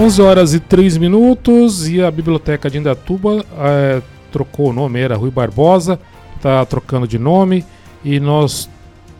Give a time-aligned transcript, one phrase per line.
[0.00, 5.16] 11 horas e 3 minutos e a Biblioteca de Indatuba é, trocou o nome, era
[5.16, 5.98] Rui Barbosa,
[6.36, 7.64] está trocando de nome
[8.04, 8.70] e nós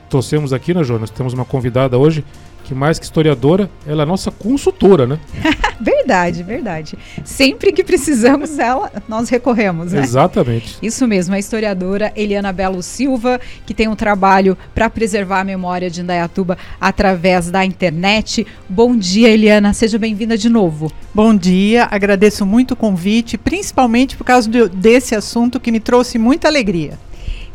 [0.08, 1.10] trouxemos aqui, né, Jonas?
[1.10, 2.24] Temos uma convidada hoje
[2.68, 5.18] que mais que historiadora, ela é nossa consultora, né?
[5.80, 6.98] verdade, verdade.
[7.24, 10.02] Sempre que precisamos dela, nós recorremos, né?
[10.02, 10.76] Exatamente.
[10.82, 15.88] Isso mesmo, a historiadora Eliana Belo Silva, que tem um trabalho para preservar a memória
[15.88, 18.46] de Indaiatuba através da internet.
[18.68, 20.92] Bom dia, Eliana, seja bem-vinda de novo.
[21.14, 26.18] Bom dia, agradeço muito o convite, principalmente por causa do, desse assunto que me trouxe
[26.18, 26.98] muita alegria.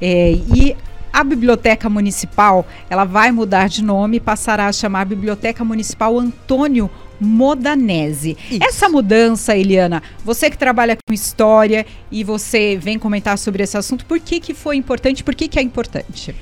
[0.02, 0.76] É, e
[1.13, 6.90] a Biblioteca Municipal, ela vai mudar de nome e passará a chamar Biblioteca Municipal Antônio
[7.21, 8.35] Modanese.
[8.49, 8.63] Isso.
[8.63, 14.05] Essa mudança, Eliana, você que trabalha com história e você vem comentar sobre esse assunto,
[14.07, 15.23] por que, que foi importante?
[15.23, 16.35] Por que, que é importante?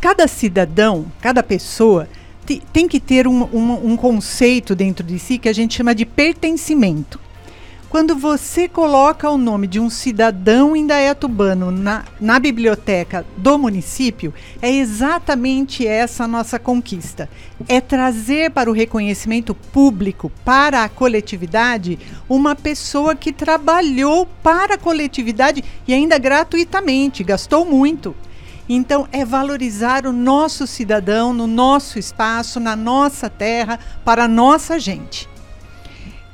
[0.00, 2.08] Cada cidadão, cada pessoa
[2.72, 6.06] tem que ter um, um, um conceito dentro de si que a gente chama de
[6.06, 7.20] pertencimento.
[7.90, 14.70] Quando você coloca o nome de um cidadão indaiatubano na, na biblioteca do município, é
[14.70, 17.30] exatamente essa a nossa conquista.
[17.66, 24.78] É trazer para o reconhecimento público, para a coletividade, uma pessoa que trabalhou para a
[24.78, 28.14] coletividade e ainda gratuitamente, gastou muito.
[28.68, 34.78] Então, é valorizar o nosso cidadão no nosso espaço, na nossa terra, para a nossa
[34.78, 35.26] gente.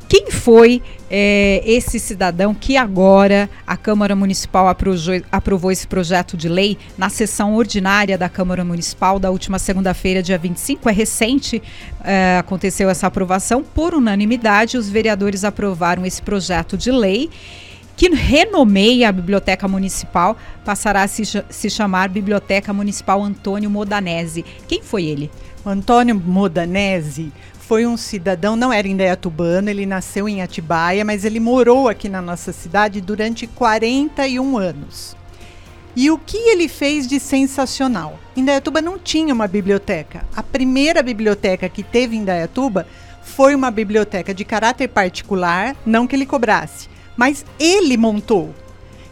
[0.09, 6.77] Quem foi é, esse cidadão que agora a Câmara Municipal aprovou, esse projeto de lei
[6.99, 10.89] na sessão ordinária da Câmara Municipal da última segunda-feira, dia 25?
[10.89, 11.63] É recente,
[12.03, 13.63] é, aconteceu essa aprovação.
[13.63, 17.31] Por unanimidade, os vereadores aprovaram esse projeto de lei
[17.97, 24.45] que renomeia a Biblioteca Municipal, passará a se, se chamar Biblioteca Municipal Antônio Modanese.
[24.67, 25.31] Quem foi ele?
[25.65, 27.33] Antônio Modanese
[27.67, 32.21] foi um cidadão, não era indaiatubano, ele nasceu em Atibaia, mas ele morou aqui na
[32.21, 35.17] nossa cidade durante 41 anos.
[35.97, 38.19] E o que ele fez de sensacional?
[38.37, 40.27] Indaiatuba não tinha uma biblioteca.
[40.37, 42.87] A primeira biblioteca que teve em Indaiatuba
[43.23, 48.55] foi uma biblioteca de caráter particular, não que ele cobrasse, mas ele montou.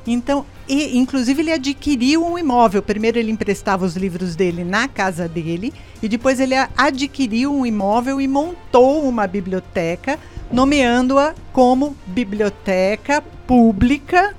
[0.07, 2.83] Então, e, inclusive, ele adquiriu um imóvel.
[2.83, 8.21] Primeiro, ele emprestava os livros dele na casa dele, e depois, ele adquiriu um imóvel
[8.21, 10.19] e montou uma biblioteca,
[10.51, 14.35] nomeando-a como Biblioteca Pública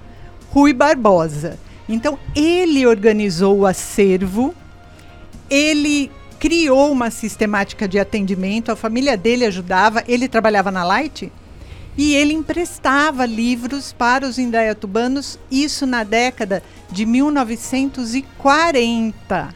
[0.50, 1.60] Rui Barbosa.
[1.88, 4.54] Então, ele organizou o acervo,
[5.50, 6.10] ele
[6.40, 11.32] criou uma sistemática de atendimento, a família dele ajudava, ele trabalhava na Light
[11.98, 19.54] e ele emprestava livros para os indaiatubanos, isso na década de 1940.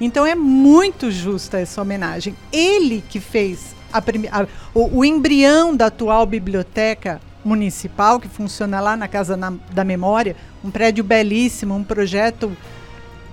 [0.00, 2.34] Então é muito justa essa homenagem.
[2.50, 8.96] Ele que fez a, a, o, o, embrião da atual biblioteca municipal, que funciona lá
[8.96, 12.56] na Casa na, da Memória, um prédio belíssimo, um projeto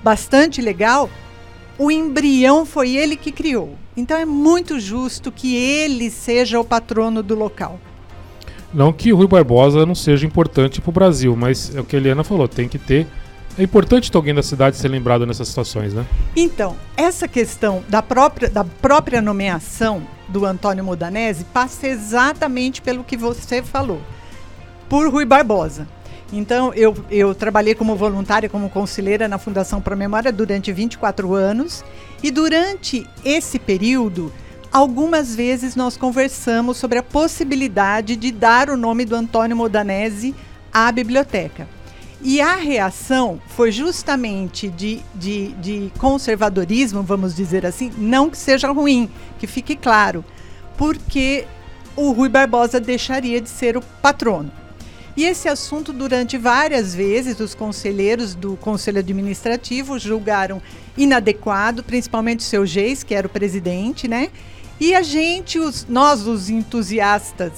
[0.04, 1.10] bastante legal,
[1.78, 3.78] o embrião foi ele que criou.
[3.98, 7.80] Então é muito justo que ele seja o patrono do local.
[8.72, 12.00] Não que Rui Barbosa não seja importante para o Brasil, mas é o que a
[12.00, 13.08] Eliana falou, tem que ter.
[13.58, 16.06] É importante ter alguém da cidade ser lembrado nessas situações, né?
[16.36, 23.18] Então, essa questão da própria, da própria nomeação do Antônio Modanese passa exatamente pelo que
[23.18, 24.00] você falou,
[24.88, 25.88] por Rui Barbosa.
[26.32, 31.84] Então, eu, eu trabalhei como voluntária, como conselheira na Fundação Pro Memória durante 24 anos.
[32.22, 34.32] E durante esse período,
[34.72, 40.36] algumas vezes nós conversamos sobre a possibilidade de dar o nome do Antônio Modanese
[40.74, 41.68] à biblioteca.
[42.22, 48.72] E a reação foi justamente de, de, de conservadorismo, vamos dizer assim, não que seja
[48.72, 50.26] ruim, que fique claro,
[50.76, 51.46] porque
[51.96, 54.52] o Rui Barbosa deixaria de ser o patrono.
[55.18, 60.62] E esse assunto, durante várias vezes, os conselheiros do Conselho Administrativo julgaram
[60.96, 64.30] inadequado, principalmente o seu Geis, que era o presidente, né?
[64.80, 67.52] E a gente, os, nós, os entusiastas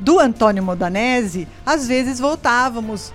[0.00, 3.12] do Antônio Modanese, às vezes voltávamos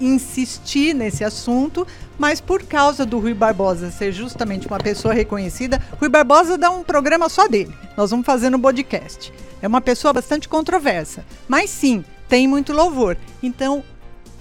[0.00, 1.86] insistir nesse assunto,
[2.18, 6.82] mas por causa do Rui Barbosa ser justamente uma pessoa reconhecida, Rui Barbosa dá um
[6.82, 7.74] programa só dele.
[7.98, 9.30] Nós vamos fazer no podcast.
[9.60, 13.18] É uma pessoa bastante controversa, mas sim, tem muito louvor.
[13.42, 13.84] Então,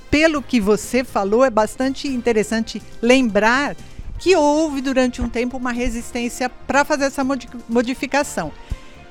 [0.09, 3.75] pelo que você falou, é bastante interessante lembrar
[4.19, 7.25] que houve durante um tempo uma resistência para fazer essa
[7.67, 8.51] modificação.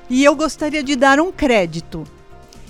[0.09, 2.05] E eu gostaria de dar um crédito.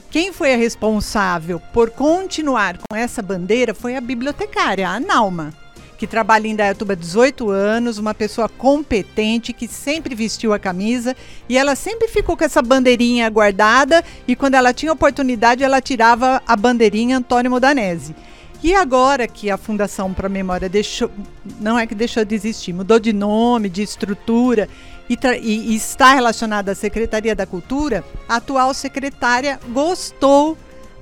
[0.10, 5.54] Quem foi a responsável por continuar com essa bandeira foi a bibliotecária, a Nalma,
[6.00, 11.14] que trabalha em Dayatuba há 18 anos, uma pessoa competente que sempre vestiu a camisa
[11.50, 16.42] e ela sempre ficou com essa bandeirinha guardada e quando ela tinha oportunidade ela tirava
[16.48, 18.16] a bandeirinha Antônio Modanese.
[18.64, 21.12] E agora que a Fundação para a Memória deixou,
[21.60, 24.70] não é que deixou de existir, mudou de nome, de estrutura
[25.10, 30.58] e, e, está relacionada à Secretaria da Cultura, a atual secretária gostou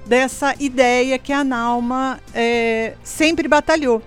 [0.08, 4.02] dessa ideia que a Nalma é, sempre batalhou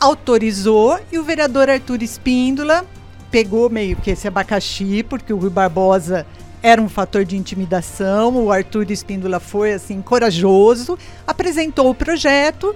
[0.00, 2.84] autorizou e o vereador Arthur Espíndola
[3.30, 6.26] pegou meio que esse abacaxi, porque o Rui Barbosa
[6.62, 12.74] era um fator de intimidação, o Arthur Espíndola foi assim corajoso, apresentou o projeto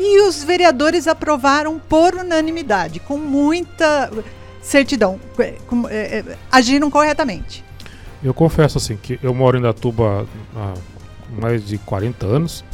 [0.00, 4.10] e os vereadores aprovaram por unanimidade, com muita
[4.62, 5.20] certidão,
[5.66, 7.64] com, é, é, agiram corretamente.
[8.22, 10.74] Eu confesso assim que eu moro em Datuba há
[11.30, 12.64] mais de 40 anos,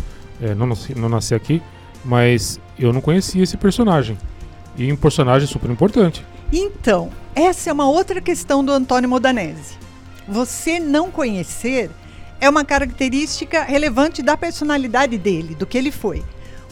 [0.40, 1.62] é, não, nasci, não nasci aqui,
[2.04, 4.16] mas eu não conhecia esse personagem.
[4.76, 6.24] E um personagem super importante.
[6.52, 9.74] Então, essa é uma outra questão do Antônio Modanese.
[10.28, 11.90] Você não conhecer
[12.40, 16.22] é uma característica relevante da personalidade dele, do que ele foi.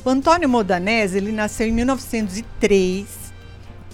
[0.05, 3.07] O Antônio Modanese, ele nasceu em 1903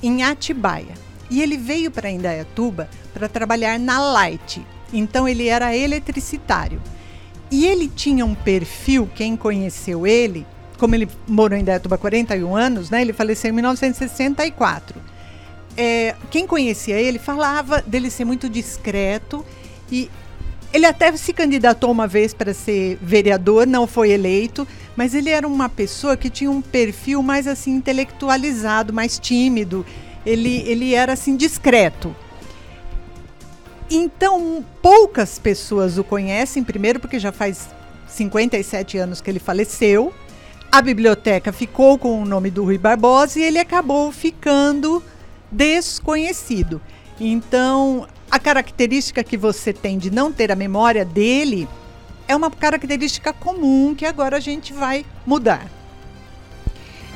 [0.02, 0.94] em Atibaia.
[1.30, 4.66] E ele veio para Indaiatuba para trabalhar na Light.
[4.92, 6.82] Então ele era eletricitário.
[7.50, 10.46] E ele tinha um perfil, quem conheceu ele,
[10.80, 13.02] como ele morou em Dayatuba há 41 anos, né?
[13.02, 14.98] Ele faleceu em 1964.
[15.76, 19.44] É, quem conhecia ele falava dele ser muito discreto
[19.92, 20.10] e
[20.72, 24.66] ele até se candidatou uma vez para ser vereador, não foi eleito,
[24.96, 29.84] mas ele era uma pessoa que tinha um perfil mais assim intelectualizado, mais tímido.
[30.24, 32.16] Ele, ele era assim discreto.
[33.90, 37.68] Então, poucas pessoas o conhecem, primeiro porque já faz
[38.08, 40.14] 57 anos que ele faleceu,
[40.70, 45.02] a biblioteca ficou com o nome do Rui Barbosa e ele acabou ficando
[45.50, 46.80] desconhecido.
[47.18, 51.68] Então, a característica que você tem de não ter a memória dele
[52.28, 55.79] é uma característica comum que agora a gente vai mudar.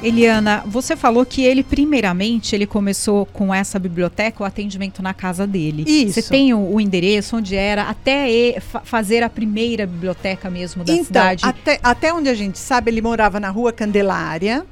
[0.03, 5.47] Eliana, você falou que ele, primeiramente, ele começou com essa biblioteca, o atendimento na casa
[5.47, 5.85] dele.
[5.87, 6.21] Isso.
[6.21, 10.85] Você tem o, o endereço onde era, até e, fa fazer a primeira biblioteca mesmo
[10.85, 11.45] da então, cidade?
[11.45, 14.67] Até, até onde a gente sabe, ele morava na rua Candelária.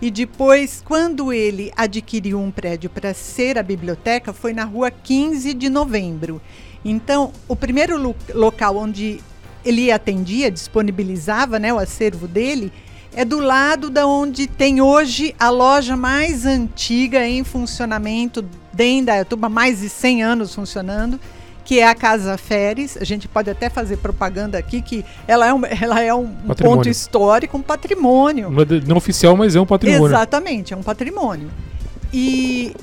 [0.00, 5.54] E depois, quando ele adquiriu um prédio para ser a biblioteca, foi na rua 15
[5.54, 6.40] de novembro.
[6.84, 9.20] Então, o primeiro lo local onde
[9.64, 12.72] ele atendia, disponibilizava né, o acervo dele,
[13.16, 19.22] é do lado da onde tem hoje a loja mais antiga em funcionamento dentro da
[19.22, 21.18] Ituba, mais de 100 anos funcionando,
[21.64, 22.98] que é a Casa Feres.
[23.00, 26.28] A gente pode até fazer propaganda aqui que ela é um, ela é um
[26.62, 28.50] ponto histórico, um patrimônio.
[28.50, 30.08] Não, é não oficial, mas é um patrimônio.
[30.08, 31.50] Exatamente, é um patrimônio.
[32.12, 32.74] E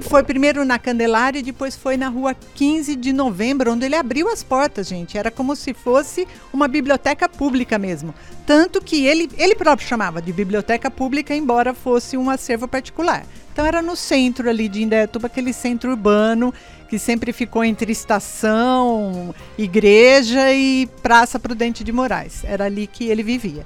[0.00, 4.28] foi primeiro na Candelária e depois foi na rua 15 de novembro, onde ele abriu
[4.28, 5.16] as portas, gente.
[5.16, 8.14] Era como se fosse uma biblioteca pública mesmo.
[8.46, 13.24] Tanto que ele, ele próprio chamava de biblioteca pública, embora fosse um acervo particular.
[13.52, 16.52] Então era no centro ali de Indaiatuba, aquele centro urbano
[16.88, 22.44] que sempre ficou entre estação, igreja e Praça Prudente de Moraes.
[22.44, 23.64] Era ali que ele vivia.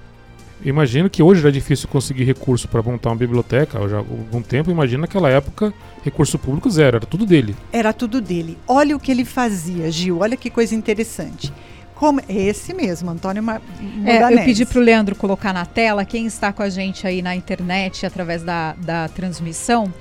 [0.64, 4.42] Imagino que hoje já é difícil conseguir recurso para montar uma biblioteca, já há algum
[4.42, 4.70] tempo.
[4.70, 5.72] Imagina naquela época,
[6.02, 7.54] recurso público zero, era tudo dele.
[7.72, 8.58] Era tudo dele.
[8.66, 11.52] Olha o que ele fazia, Gil, olha que coisa interessante.
[11.94, 13.60] Como, é esse mesmo, Antônio Ma
[14.04, 17.22] é, Eu pedi para o Leandro colocar na tela, quem está com a gente aí
[17.22, 19.92] na internet, através da, da transmissão,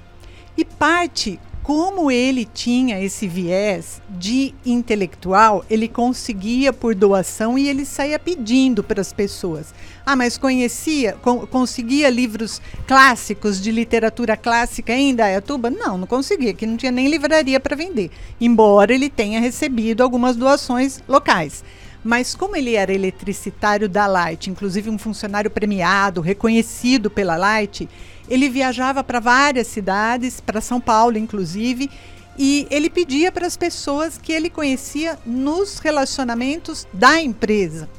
[0.57, 7.85] e parte como ele tinha esse viés de intelectual, ele conseguia por doação e ele
[7.85, 9.73] saía pedindo para as pessoas.
[10.03, 15.69] Ah, mas conhecia, con conseguia livros clássicos de literatura clássica em Indaiatuba?
[15.69, 18.09] Não, não conseguia, que não tinha nem livraria para vender.
[18.39, 21.63] Embora ele tenha recebido algumas doações locais.
[22.03, 27.87] Mas como ele era eletricitário da Light, inclusive um funcionário premiado, reconhecido pela Light,
[28.31, 31.91] ele viajava para várias cidades, para São Paulo inclusive,
[32.39, 37.89] e ele pedia para as pessoas que ele conhecia nos relacionamentos da empresa.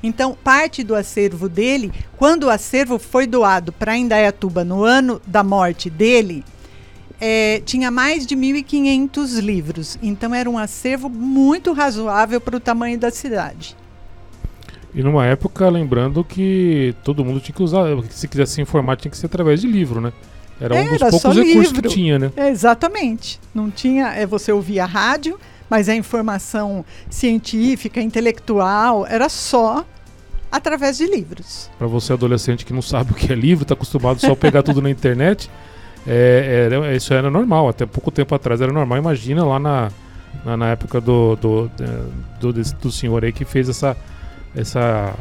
[0.00, 5.42] Então, parte do acervo dele, quando o acervo foi doado para Indaiatuba no ano da
[5.42, 6.44] morte dele,
[7.20, 9.98] é, tinha mais de 1.500 livros.
[10.00, 13.76] Então, era um acervo muito razoável para o tamanho da cidade.
[14.94, 19.10] E numa época, lembrando que todo mundo tinha que usar, se quisesse se informar, tinha
[19.10, 20.12] que ser através de livro, né?
[20.60, 21.82] Era, um dos Era poucos recursos livro.
[21.82, 22.30] que tinha, né?
[22.36, 23.40] É, exatamente.
[23.54, 24.08] Não tinha.
[24.08, 29.84] É, você ouvia rádio, mas a informação científica, intelectual, era só
[30.50, 31.70] através de livros.
[31.78, 34.62] Pra você adolescente que não sabe o que é livro, tá acostumado só a pegar
[34.62, 35.50] tudo na internet,
[36.06, 37.68] é, era- isso era normal.
[37.68, 38.98] Até pouco tempo atrás era normal.
[38.98, 39.90] Imagina lá na,
[40.44, 41.70] na, na época do do,
[42.40, 43.96] do, desse- do senhor aí que fez essa,
[44.54, 45.14] essa.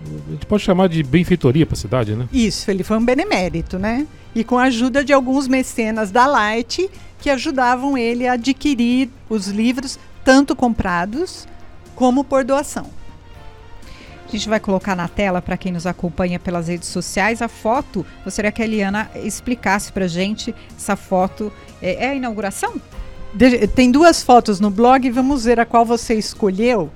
[0.00, 2.28] A gente pode chamar de benfeitoria pra cidade, né?
[2.32, 4.06] Isso, ele foi um benemérito, né?
[4.34, 6.88] E com a ajuda de alguns mecenas da Light
[7.20, 11.48] que ajudavam ele a adquirir os livros, tanto comprados
[11.96, 12.86] como por doação.
[14.26, 18.04] A gente vai colocar na tela para quem nos acompanha pelas redes sociais a foto.
[18.24, 21.50] Gostaria que a Eliana explicasse para gente essa foto.
[21.82, 22.74] É, é a inauguração?
[23.34, 26.90] De- tem duas fotos no blog, vamos ver a qual você escolheu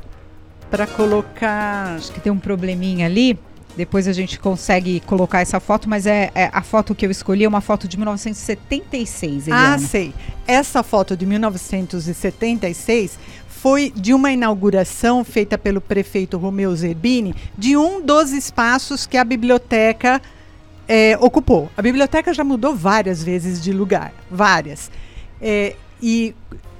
[0.73, 1.97] para colocar.
[1.97, 3.39] Acho que tem um probleminha ali.
[3.77, 7.45] Depois a gente consegue colocar essa foto, mas é, é a foto que eu escolhi
[7.45, 9.75] é uma foto de 1976, Eliana.
[9.75, 10.15] Ah, sei.
[10.47, 18.05] Essa foto de 1976 foi de uma inauguração feita pelo prefeito Romeu Zerbini de um
[18.05, 20.21] dos espaços que a biblioteca
[20.89, 21.71] eh, ocupou.
[21.77, 24.91] A biblioteca já mudou várias vezes de lugar, várias.
[25.41, 26.35] Eh, e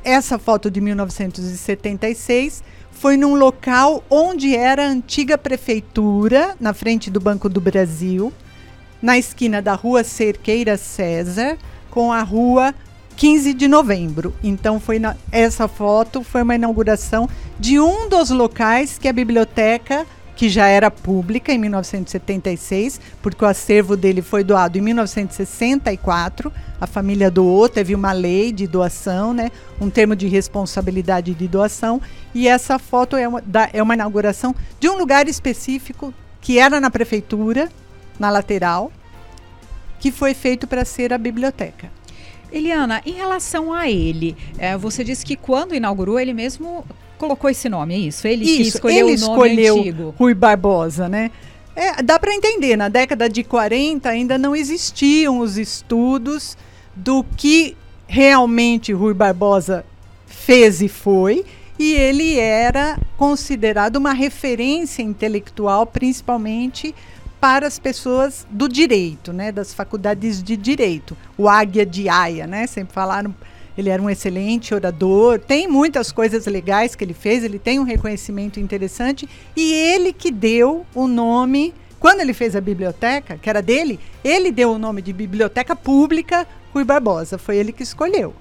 [0.05, 2.63] essa foto de 1976
[3.03, 8.33] foi num local onde era a antiga prefeitura, na frente do Banco do Brasil,
[9.03, 11.59] na esquina da rua Cerqueira César
[11.91, 12.73] com a rua
[13.17, 14.33] 15 de novembro.
[14.41, 17.29] Então foi na- essa foto foi uma inauguração
[17.59, 23.49] de um dos locais que a biblioteca que já era pública em 1976, porque o
[23.49, 26.53] acervo dele foi doado em 1964.
[26.81, 29.51] A família doou, teve uma lei de doação, né?
[29.81, 32.01] um termo de responsabilidade de doação.
[32.35, 36.81] E essa foto é uma, da- é uma inauguração de um lugar específico que era
[36.81, 37.69] na prefeitura,
[38.19, 38.91] na lateral,
[40.01, 41.91] que foi feito para ser a biblioteca.
[42.51, 46.85] Eliana, em relação a ele, é, você disse que quando inaugurou, ele mesmo
[47.23, 48.27] colocou esse nome, é isso?
[48.27, 50.15] Ele Isso, escolheu ele o nome escolheu antigo.
[50.19, 51.31] Rui Barbosa, né?
[51.77, 56.57] É, dá para entender, na década de 40 ainda não existiam os estudos
[56.97, 57.77] do que
[58.09, 59.85] realmente Rui Barbosa
[60.27, 61.45] fez e foi,
[61.79, 66.93] e ele era considerado uma referência intelectual, principalmente
[67.41, 71.17] para as pessoas do direito, né, das faculdades de direito.
[71.39, 73.35] O Águia de Aia, né, sempre falaram,
[73.77, 77.85] ele era um excelente orador, tem muitas coisas legais que ele fez, ele tem um
[77.85, 83.63] reconhecimento interessante e ele que deu o nome, quando ele fez a biblioteca, que era
[83.63, 88.35] dele, ele deu o nome de Biblioteca Pública Rui Barbosa, foi ele que escolheu.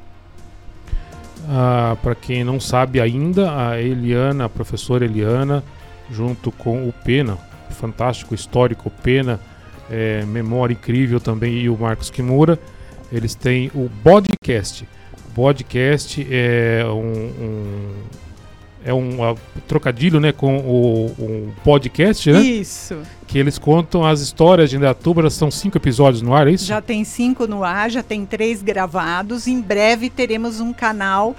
[1.49, 5.63] Ah, para quem não sabe ainda, a Eliana, a professora Eliana,
[6.09, 7.37] junto com o Pena,
[7.71, 9.39] fantástico histórico Pena,
[9.89, 12.59] é, memória incrível também, e o Marcos Kimura,
[13.11, 14.87] eles têm o Podcast.
[15.33, 16.93] Podcast é um,
[17.43, 17.93] um-
[18.83, 19.35] é um
[19.67, 22.39] trocadilho, né, com o um podcast, né?
[22.41, 22.97] Isso.
[23.27, 26.65] Que eles contam as histórias de Indaiatuba, são cinco episódios no ar, é isso?
[26.65, 29.45] Já tem cinco no ar, já tem três gravados.
[29.47, 31.35] Em breve teremos um canal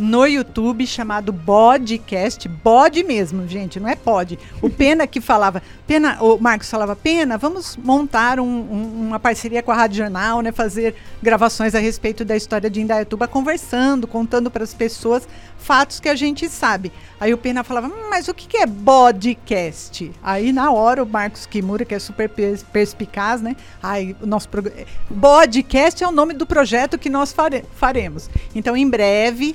[0.00, 2.48] no YouTube chamado Podcast.
[2.48, 4.38] Bode mesmo, gente, não é pod.
[4.62, 9.62] O Pena que falava, Pena, o Marcos falava, Pena, vamos montar um- um- uma parceria
[9.62, 10.50] com a Rádio Jornal, né?
[10.52, 15.28] Fazer gravações a respeito da história de Indaiatuba, conversando, contando para as pessoas
[15.58, 16.90] fatos que a gente sabe.
[17.20, 20.10] Aí o Pena falava, "Hum, mas o que, que é podcast?
[20.22, 23.54] Aí na hora o Marcos Kimura, que é super pers- perspicaz, né?
[23.82, 24.80] Aí o nosso programa.
[25.20, 28.30] Podcast é o nome do projeto que nós fare- faremos.
[28.54, 29.54] Então, em breve.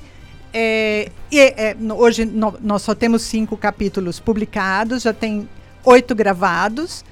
[0.57, 5.49] É, e, é, hoje no- nós só temos cinco capítulos publicados, já tem
[5.83, 7.03] oito gravados.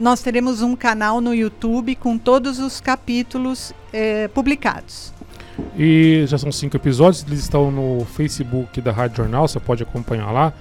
[0.00, 5.12] Nós teremos um canal no YouTube com todos os capítulos é, publicados.
[5.76, 10.30] E já são cinco episódios, eles estão no Facebook da Rádio Jornal, você pode acompanhar
[10.30, 10.52] lá.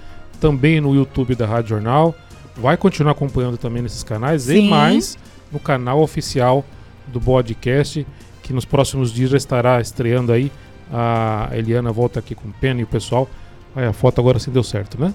[0.42, 2.14] Também no YouTube da Rádio Jornal.
[2.56, 4.50] Vai continuar acompanhando também nesses canais.
[4.50, 4.70] E Sim.
[4.70, 5.18] mais
[5.52, 6.66] no canal oficial
[7.08, 8.06] do podcast,
[8.44, 10.52] que nos próximos dias já estará estreando aí.
[10.92, 13.30] A Eliana volta aqui com o Pena e o pessoal.
[13.76, 15.14] Aí a foto agora sim deu certo, né?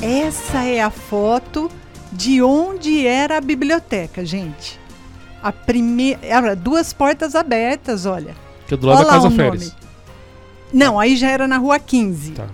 [0.00, 1.70] Essa é a foto
[2.12, 4.78] de onde era a biblioteca, gente.
[5.42, 6.20] A primeira.
[6.22, 8.34] Era duas portas abertas, olha.
[8.66, 9.72] Que é do lado Olha da Casa nome.
[10.72, 12.32] Não, aí já era na rua 15.
[12.32, 12.46] Tá.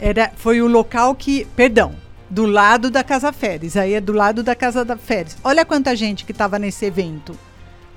[0.00, 1.46] Era, foi o local que.
[1.56, 1.92] Perdão.
[2.30, 3.76] do lado da Casa Férez.
[3.76, 5.36] Aí é do lado da Casa da Férez.
[5.42, 7.36] Olha quanta gente que estava nesse evento.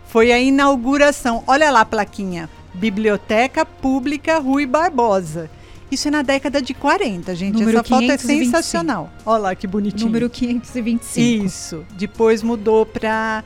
[0.08, 1.43] Foi a inauguração.
[1.48, 2.50] Olha lá a plaquinha.
[2.73, 5.49] Biblioteca Pública Rui Barbosa.
[5.91, 7.55] Isso é na década de 40, gente.
[7.55, 8.45] Número Essa foto é 525.
[8.45, 9.11] sensacional.
[9.25, 10.05] Olha lá que bonitinho.
[10.05, 11.45] Número 525.
[11.45, 11.85] Isso.
[11.97, 13.43] Depois mudou para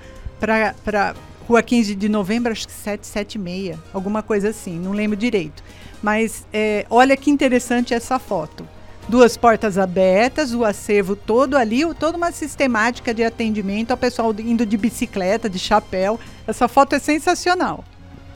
[1.47, 5.63] Rua 15 de Novembro, acho que 776, alguma coisa assim, não lembro direito.
[6.03, 8.67] Mas é, olha que interessante essa foto.
[9.07, 14.65] Duas portas abertas, o acervo todo ali, toda uma sistemática de atendimento ao pessoal indo
[14.65, 16.19] de bicicleta, de chapéu.
[16.45, 17.83] Essa foto é sensacional.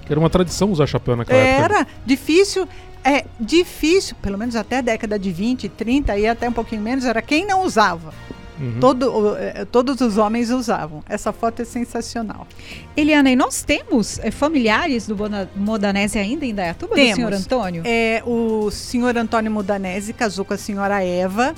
[0.10, 1.75] Que Era uma tradição usar chapéu naquela época.
[1.75, 2.68] Era difícil,
[3.04, 7.06] é difícil, pelo menos até a década de 20, 30 e até um pouquinho menos,
[7.06, 8.12] era quem não usava.
[8.60, 8.80] Uhum.
[8.82, 11.04] Todo, eh, todos os homens usavam.
[11.08, 12.48] Essa foto é sensacional.
[12.98, 17.12] Eliana, e nós temos eh, familiares do Bona- Modanese ainda em Dayatuba, Temos.
[17.12, 17.84] do senhor Antônio?
[17.86, 21.54] É, o senhor Antônio Mudanese casou com a senhora Eva,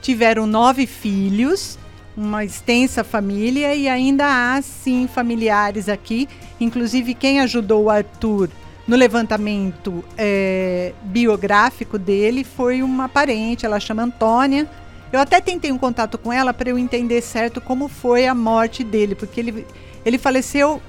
[0.00, 1.76] tiveram nove filhos,
[2.16, 8.48] uma extensa família e ainda há sim familiares aqui, inclusive quem ajudou o Arthur
[8.86, 14.68] no levantamento é, biográfico dele foi uma parente, ela chama Antônia.
[15.12, 18.84] Eu até tentei um contato com ela para eu entender certo como foi a morte
[18.84, 19.66] dele, porque ele,
[20.04, 20.80] ele faleceu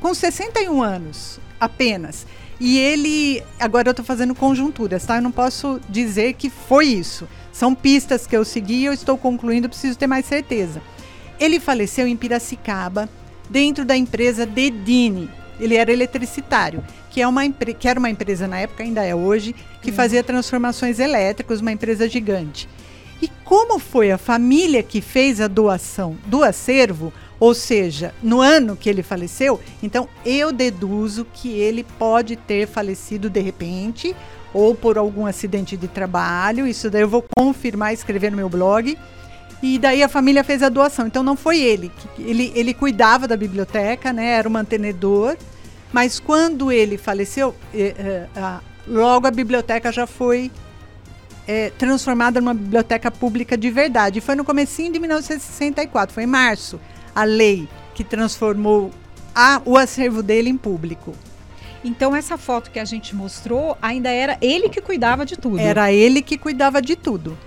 [0.00, 2.26] com 61 anos apenas.
[2.60, 3.42] E ele.
[3.58, 5.16] Agora eu estou fazendo conjunturas, tá?
[5.16, 7.28] Eu não posso dizer que foi isso.
[7.58, 10.80] São pistas que eu segui e eu estou concluindo, preciso ter mais certeza.
[11.40, 13.08] Ele faleceu em Piracicaba,
[13.50, 15.28] dentro da empresa Dedini.
[15.58, 19.56] Ele era eletricitário, que, é uma que era uma empresa na época, ainda é hoje,
[19.82, 22.68] que fazia transformações elétricas, uma empresa gigante.
[23.20, 28.76] E como foi a família que fez a doação do acervo, ou seja, no ano
[28.76, 34.14] que ele faleceu, então eu deduzo que ele pode ter falecido de repente
[34.52, 36.66] ou por algum acidente de trabalho.
[36.66, 38.96] Isso daí eu vou confirmar, escrever no meu blog.
[39.62, 41.06] E daí a família fez a doação.
[41.06, 41.90] Então não foi ele.
[42.18, 44.26] Ele, ele cuidava da biblioteca, né?
[44.34, 45.36] Era o mantenedor.
[45.92, 47.94] Mas quando ele faleceu, eh,
[48.36, 50.50] eh, logo a biblioteca já foi
[51.46, 54.20] é, transformada numa biblioteca pública de verdade.
[54.20, 56.78] Foi no comecinho de 1964, foi em março,
[57.14, 58.90] a lei que transformou
[59.34, 61.14] a- o acervo dele em público.
[61.84, 65.58] Então essa foto que a gente mostrou ainda era ele que cuidava de tudo.
[65.58, 67.38] Era ele que cuidava de tudo.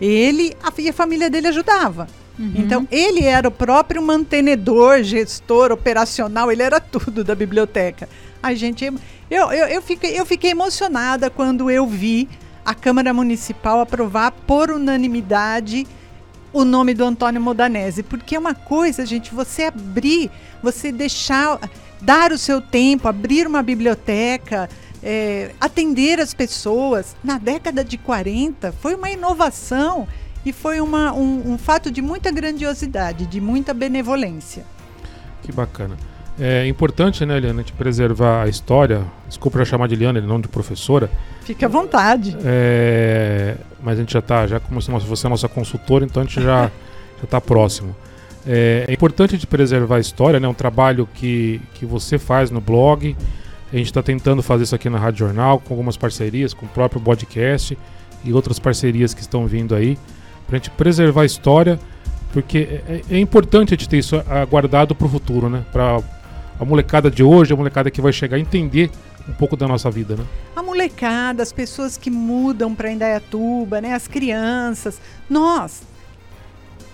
[0.00, 2.06] Ele a, e a família dele ajudava.
[2.38, 2.52] Uhum.
[2.54, 8.08] Então, ele era o próprio mantenedor, gestor, operacional, ele era tudo da biblioteca.
[8.40, 12.28] Ai, gente, eu, eu, eu, fiquei, eu fiquei emocionada quando eu vi
[12.64, 15.86] a Câmara Municipal aprovar por unanimidade
[16.52, 18.02] o nome do Antônio Modanese.
[18.02, 20.30] Porque é uma coisa, gente, você abrir,
[20.62, 21.58] você deixar,
[22.00, 24.68] dar o seu tempo, abrir uma biblioteca,
[25.02, 27.16] é, atender as pessoas.
[27.22, 30.06] Na década de 40, foi uma inovação
[30.44, 34.64] e foi uma, um, um fato de muita grandiosidade, de muita benevolência.
[35.42, 35.96] Que bacana.
[36.40, 39.04] É importante, né, Eliana, a gente preservar a história.
[39.26, 41.10] Desculpa já chamar de Eliana, não de professora.
[41.42, 42.36] Fique à vontade.
[42.44, 46.24] É, mas a gente já está, já como se você é nossa consultora, então a
[46.26, 46.70] gente já
[47.22, 47.94] está próximo.
[48.46, 50.48] É, é importante gente preservar a história, né?
[50.48, 53.16] Um trabalho que, que você faz no blog.
[53.72, 56.68] A gente está tentando fazer isso aqui na Rádio Jornal, com algumas parcerias, com o
[56.68, 57.76] próprio podcast
[58.24, 59.98] e outras parcerias que estão vindo aí,
[60.46, 61.78] para a gente preservar a história,
[62.32, 64.16] porque é, é importante a gente ter isso
[64.50, 65.64] guardado para o futuro, né?
[65.70, 66.00] Para
[66.58, 68.90] a molecada de hoje, a molecada que vai chegar entender
[69.28, 70.24] um pouco da nossa vida, né?
[70.56, 75.82] A molecada, as pessoas que mudam para Indaiatuba, né, as crianças, nós,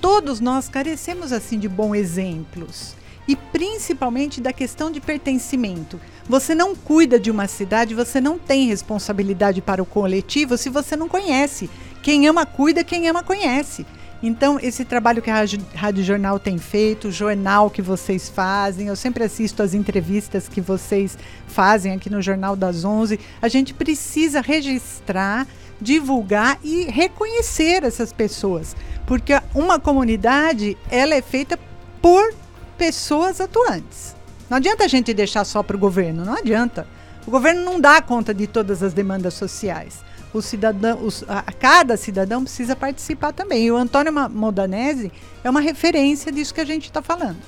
[0.05, 2.95] todos nós carecemos assim de bons exemplos.
[3.27, 5.99] E principalmente da questão de pertencimento.
[6.29, 10.95] Você não cuida de uma cidade, você não tem responsabilidade para o coletivo se você
[10.95, 11.71] não conhece.
[12.03, 13.87] Quem ama cuida, quem ama conhece.
[14.23, 18.89] Então, esse trabalho que a Rádio, Rádio Jornal tem feito, o jornal que vocês fazem,
[18.89, 23.19] eu sempre assisto as entrevistas que vocês fazem aqui no Jornal das 11.
[23.41, 25.47] A gente precisa registrar,
[25.81, 31.59] divulgar e reconhecer essas pessoas, porque uma comunidade ela é feita
[32.01, 32.35] por
[32.79, 34.15] pessoas atuantes.
[34.49, 36.87] Não adianta a gente deixar só para o governo, não adianta.
[37.27, 41.97] O governo não dá conta de todas as demandas sociais o cidadão, os, a, cada
[41.97, 43.67] cidadão precisa participar também.
[43.67, 45.13] E o Antônio Modanese
[45.45, 47.39] é uma referência disso que a gente está falando.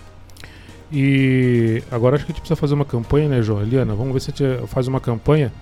[0.90, 3.60] E agora acho que a gente precisa fazer uma campanha, né, João?
[3.60, 5.52] Eliana, vamos ver se a gente faz uma campanha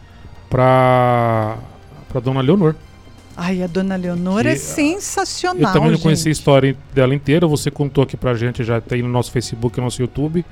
[0.50, 1.56] para
[2.14, 2.76] para Dona Leonor.
[3.36, 5.60] Ai, a Dona Leonor que, é sensacional.
[5.60, 6.02] Eu também não gente.
[6.04, 7.44] conheci a história dela inteira.
[7.48, 10.44] Você contou aqui pra gente, já tem no nosso Facebook no nosso YouTube.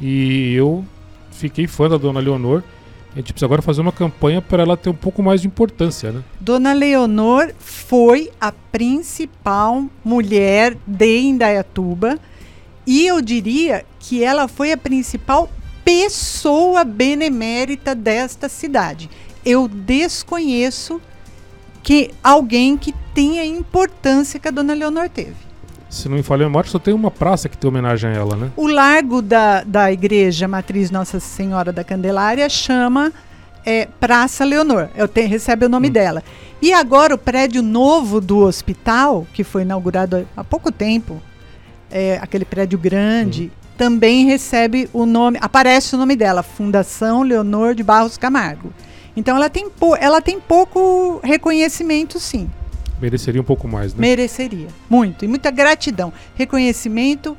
[0.00, 0.84] E eu
[1.30, 2.64] fiquei fã da Dona Leonor.
[3.12, 6.10] A gente precisa agora fazer uma campanha para ela ter um pouco mais de importância,
[6.10, 6.20] né?
[6.40, 12.18] Dona Leonor foi a principal mulher de Indaiatuba
[12.84, 15.48] e eu diria que ela foi a principal
[15.84, 19.08] pessoa benemérita desta cidade.
[19.44, 21.00] Eu desconheço
[21.82, 25.36] que alguém que tenha a importância que a Dona Leonor teve.
[25.88, 28.34] Se não me falha a memória, só tem uma praça que tem homenagem a ela,
[28.34, 28.50] né?
[28.56, 33.12] O largo da, da igreja Matriz Nossa Senhora da Candelária chama
[33.64, 34.88] é, Praça Leonor.
[34.96, 35.92] Eu tenho, recebe o nome hum.
[35.92, 36.22] dela.
[36.60, 41.22] E agora o prédio novo do hospital, que foi inaugurado há pouco tempo,
[41.90, 43.68] é, aquele prédio grande, hum.
[43.78, 48.72] também recebe o nome, aparece o nome dela, Fundação Leonor de Barros Camargo.
[49.16, 49.66] Então ela tem,
[50.00, 52.50] ela tem pouco reconhecimento, sim.
[53.00, 54.00] Mereceria um pouco mais, né?
[54.00, 54.68] Mereceria.
[54.88, 55.24] Muito.
[55.24, 56.12] E muita gratidão.
[56.34, 57.36] Reconhecimento,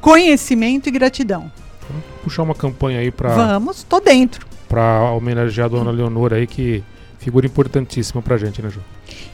[0.00, 1.50] conhecimento e gratidão.
[1.88, 3.34] Vamos puxar uma campanha aí para.
[3.34, 4.46] Vamos, tô dentro.
[4.68, 6.84] Para homenagear a dona Leonor aí, que
[7.18, 8.80] figura importantíssima pra gente, né, Ju?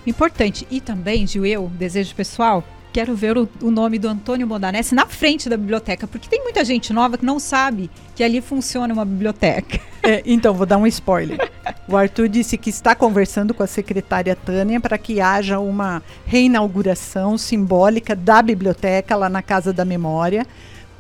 [0.07, 0.67] Importante.
[0.71, 2.65] E também, Gil, eu, desejo pessoal,
[2.97, 6.65] quero ver o, o, nome do Antônio Modanese na frente da biblioteca, porque tem muita
[6.65, 9.79] gente nova que não sabe que ali funciona uma biblioteca.
[10.03, 11.51] É, então, vou dar um spoiler.
[11.87, 17.37] O Arthur disse que está conversando com a secretária Tânia para que haja uma reinauguração
[17.37, 20.47] simbólica da biblioteca lá na Casa da Memória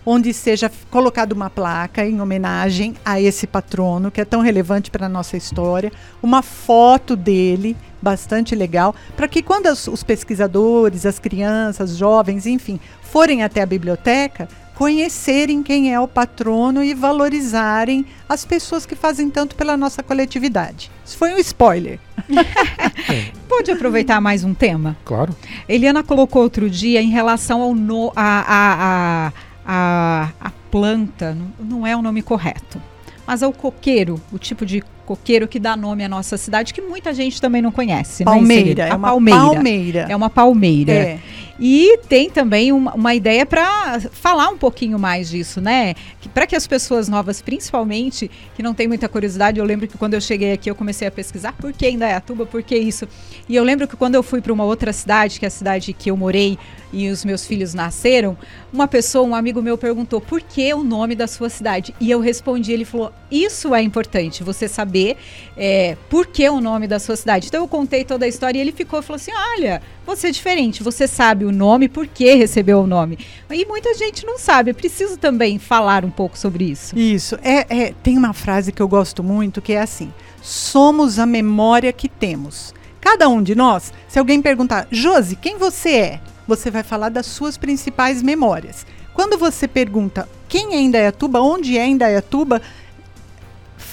[0.06, 5.06] onde seja colocada uma placa em homenagem a esse patrono que é tão relevante para
[5.06, 5.92] a nossa história,
[6.22, 12.78] uma foto dele bastante legal, para que quando as, os pesquisadores, as crianças, jovens, enfim,
[13.02, 19.30] forem até a biblioteca, conhecerem quem é o patrono e valorizarem as pessoas que fazem
[19.30, 20.90] tanto pela nossa coletividade.
[21.04, 21.98] Isso foi um spoiler.
[23.48, 24.94] Pode aproveitar mais um tema?
[25.02, 25.34] Claro.
[25.66, 29.32] Eliana colocou outro dia em relação ao no, a, a, a
[29.66, 32.80] a, a planta, não, não é o nome correto,
[33.26, 36.80] mas é o coqueiro, o tipo de coqueiro que dá nome à nossa cidade, que
[36.80, 38.24] muita gente também não conhece.
[38.24, 38.90] Né, palmeira, né?
[38.90, 39.40] é uma palmeira.
[39.40, 40.06] palmeira.
[40.10, 40.92] É uma palmeira.
[40.92, 41.18] É.
[41.58, 45.94] E tem também uma, uma ideia para falar um pouquinho mais disso, né?
[46.34, 50.14] Para que as pessoas novas, principalmente, que não têm muita curiosidade, eu lembro que quando
[50.14, 53.08] eu cheguei aqui eu comecei a pesquisar por que Indaiatuba, por que isso.
[53.48, 55.92] E eu lembro que quando eu fui para uma outra cidade, que é a cidade
[55.92, 56.58] que eu morei
[56.92, 58.36] e os meus filhos nasceram,
[58.72, 61.94] uma pessoa, um amigo meu perguntou por que o nome da sua cidade.
[62.00, 65.16] E eu respondi, ele falou: Isso é importante, você saber
[65.56, 67.48] é, por que o nome da sua cidade.
[67.48, 70.82] Então eu contei toda a história e ele ficou falou assim: Olha, você é diferente,
[70.82, 73.18] você sabe o nome, por que recebeu o nome.
[73.50, 76.96] E muita gente não sabe, é preciso também falar um pouco sobre isso.
[76.96, 81.26] Isso, é, é tem uma frase que eu gosto muito que é assim: somos a
[81.26, 82.72] memória que temos.
[83.00, 86.20] Cada um de nós, se alguém perguntar, Josi, quem você é?
[86.46, 88.86] Você vai falar das suas principais memórias.
[89.12, 92.62] Quando você pergunta quem é Indaiatuba, onde é Indaiatuba,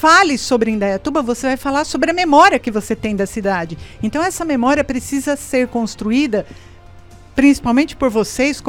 [0.04, 3.78] fale sobre Indaiatuba, você vai falar sobre a memória que você tem da cidade.
[4.02, 6.44] Então essa memória precisa ser construída
[7.34, 8.62] principalmente por vocês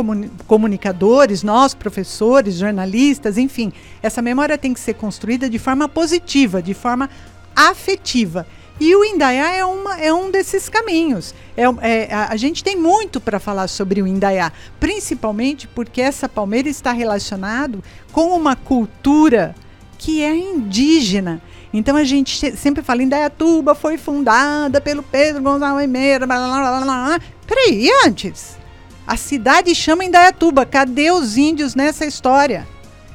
[0.47, 3.73] comunicadores, nós professores, jornalistas, enfim.
[4.01, 7.09] Essa memória tem que ser construída de forma positiva, de forma
[7.53, 8.47] afetiva.
[8.79, 11.35] E o Indaiá é, uma, é um desses caminhos.
[11.57, 16.29] É, é a, a, gente tem muito para falar sobre o Indaiá, principalmente porque essa
[16.29, 19.53] palmeira está relacionado com uma cultura
[19.97, 21.41] que é indígena.
[21.73, 26.81] Então a gente sempre fala, Indaiatuba foi fundada pelo Pedro Gonçalves Meira, blá, blá, blá,
[26.81, 27.19] blá.
[27.45, 28.57] Peraí, antes?
[29.05, 30.65] A cidade chama Indaiatuba.
[30.65, 32.65] Cadê os índios nessa história?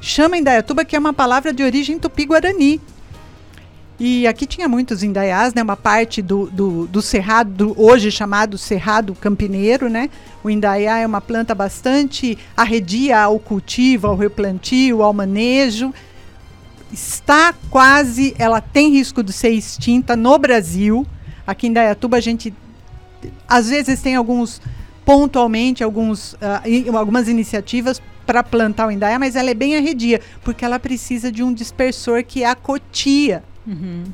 [0.01, 2.81] Chama Indaiatuba, que é uma palavra de origem tupi-guarani.
[4.03, 5.63] E aqui tinha muitos indaiás, né?
[5.63, 10.09] Uma parte do, do, do cerrado, do, hoje chamado cerrado campineiro, né?
[10.43, 15.93] O indaiá é uma planta bastante arredia ao cultivo, ao replantio, ao manejo.
[16.93, 21.07] Está quase, ela tem risco de ser extinta no Brasil.
[21.47, 22.53] Aqui em Indaiatuba a gente
[23.47, 24.61] às vezes tem alguns
[25.05, 30.65] pontualmente alguns, uh, algumas iniciativas para plantar o indaiá, mas ela é bem arredia, porque
[30.65, 33.43] ela precisa de um dispersor que é a cotia.
[33.67, 34.05] Uhum.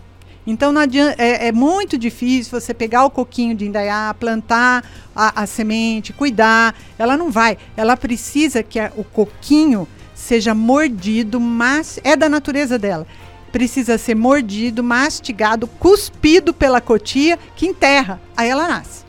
[0.46, 4.84] Então não adianta, é, é, muito difícil você pegar o coquinho de indaiá, plantar
[5.14, 6.74] a, a semente, cuidar.
[6.98, 7.58] Ela não vai.
[7.76, 13.06] Ela precisa que a, o coquinho seja mordido, mas é da natureza dela.
[13.52, 18.20] Precisa ser mordido, mastigado, cuspido pela cotia que enterra.
[18.36, 19.04] Aí ela nasce.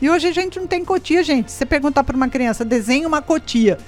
[0.00, 1.50] E hoje a gente não tem cotia, gente.
[1.50, 3.78] Se você perguntar para uma criança, desenha uma cotia.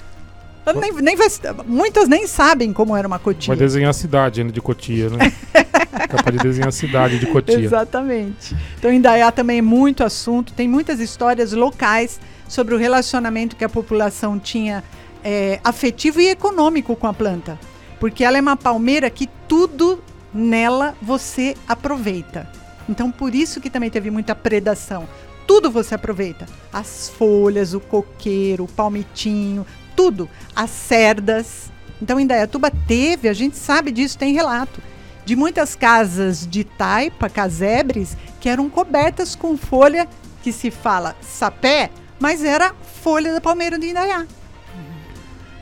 [0.75, 1.27] Nem, nem vai,
[1.65, 3.55] muitas nem sabem como era uma cotia.
[3.55, 5.31] Vai desenhar a cidade né, de Cotia, né?
[6.09, 7.57] Capaz de desenhar a cidade de Cotia.
[7.57, 8.55] Exatamente.
[8.77, 10.51] Então, Indaiá também é muito assunto.
[10.53, 14.83] Tem muitas histórias locais sobre o relacionamento que a população tinha
[15.23, 17.59] é, afetivo e econômico com a planta.
[17.99, 20.03] Porque ela é uma palmeira que tudo
[20.33, 22.49] nela você aproveita.
[22.87, 25.07] Então por isso que também teve muita predação.
[25.45, 26.45] Tudo você aproveita.
[26.71, 30.29] As folhas, o coqueiro, o palmitinho, tudo.
[30.55, 31.71] As cerdas.
[32.01, 34.81] Então em Dayatuba teve, a gente sabe disso, tem relato
[35.27, 40.07] de muitas casas de taipa, casebres, que eram cobertas com folha
[40.41, 44.25] que se fala sapé, mas era folha da palmeira de Indaiá.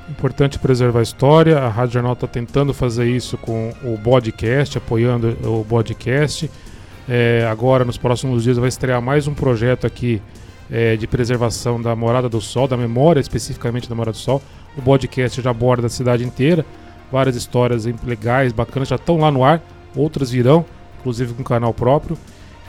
[0.10, 1.60] Importante preservar a história.
[1.60, 6.50] A Rádio Jornal está tentando fazer isso com o podcast, apoiando o podcast.
[7.08, 10.22] É, agora, nos próximos dias, vai estrear mais um projeto aqui
[10.70, 14.42] é, de preservação da Morada do Sol, da memória especificamente da Morada do Sol.
[14.78, 16.66] O podcast já aborda a cidade inteira
[17.12, 19.62] várias histórias legais, bacanas, já estão lá no ar,
[19.96, 20.66] outras virão,
[21.00, 22.18] inclusive com canal próprio.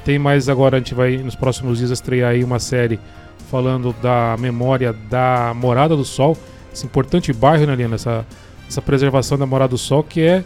[0.05, 3.01] Tem mais agora, a gente vai nos próximos dias estrear aí uma série
[3.51, 6.37] falando da memória da Morada do Sol,
[6.77, 7.95] esse importante bairro, né, Lina?
[7.95, 8.27] Essa,
[8.69, 10.45] essa preservação da Morada do Sol, que é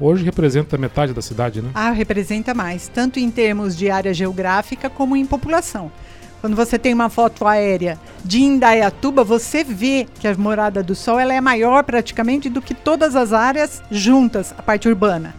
[0.00, 1.70] hoje representa metade da cidade, né?
[1.74, 5.90] Ah, representa mais, tanto em termos de área geográfica como em população.
[6.40, 11.20] Quando você tem uma foto aérea de Indaiatuba, você vê que a Morada do Sol
[11.20, 15.34] ela é maior praticamente do que todas as áreas juntas, a parte urbana.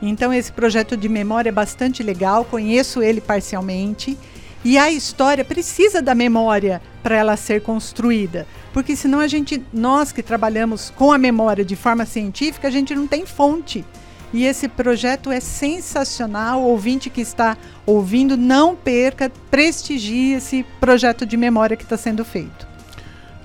[0.00, 4.16] Então esse projeto de memória é bastante legal, conheço ele parcialmente.
[4.64, 10.10] E a história precisa da memória para ela ser construída, porque senão a gente, nós
[10.10, 13.84] que trabalhamos com a memória de forma científica, a gente não tem fonte.
[14.32, 16.60] E esse projeto é sensacional.
[16.60, 22.24] O ouvinte que está ouvindo, não perca, prestigie esse projeto de memória que está sendo
[22.24, 22.66] feito.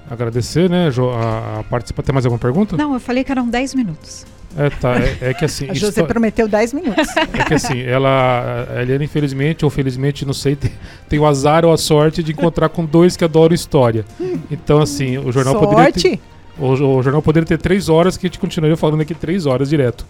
[0.10, 2.02] Agradecer, né, Jo, a, a participar.
[2.02, 2.76] Tem mais alguma pergunta?
[2.76, 4.26] Não, eu falei que eram 10 minutos.
[4.58, 4.96] É, tá.
[4.96, 5.70] É, é que assim.
[5.72, 7.08] a José prometeu 10 minutos.
[7.18, 10.72] É que assim, ela, a Eliana, infelizmente, ou felizmente, não sei, tem,
[11.08, 14.06] tem, o azar ou a sorte de encontrar com dois que adoram história.
[14.50, 15.70] Então, assim, o jornal sorte?
[15.70, 16.20] poderia ter.
[16.58, 19.70] O, o jornal poderia ter três horas que a gente continuaria falando aqui três horas
[19.70, 20.06] direto.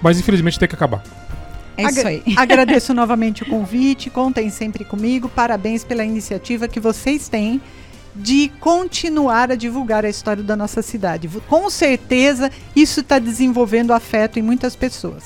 [0.00, 1.02] Mas infelizmente tem que acabar.
[1.76, 2.22] É isso aí.
[2.36, 5.28] Agradeço novamente o convite, contem sempre comigo.
[5.28, 7.60] Parabéns pela iniciativa que vocês têm
[8.18, 11.28] de continuar a divulgar a história da nossa cidade.
[11.48, 15.24] Com certeza, isso está desenvolvendo afeto em muitas pessoas.